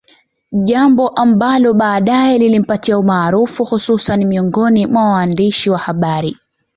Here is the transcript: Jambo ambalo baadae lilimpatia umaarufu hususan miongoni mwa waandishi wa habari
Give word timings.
Jambo 0.51 1.07
ambalo 1.09 1.73
baadae 1.73 2.37
lilimpatia 2.37 2.99
umaarufu 2.99 3.65
hususan 3.65 4.25
miongoni 4.25 4.87
mwa 4.87 5.03
waandishi 5.03 5.69
wa 5.69 5.77
habari 5.77 6.37